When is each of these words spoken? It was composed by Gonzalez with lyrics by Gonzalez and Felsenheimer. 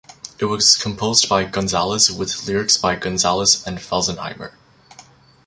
It 0.39 0.45
was 0.45 0.77
composed 0.77 1.29
by 1.29 1.43
Gonzalez 1.43 2.11
with 2.11 2.47
lyrics 2.47 2.75
by 2.75 2.95
Gonzalez 2.95 3.63
and 3.67 3.77
Felsenheimer. 3.77 4.53